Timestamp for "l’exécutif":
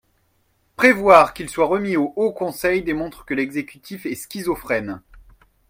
3.35-4.07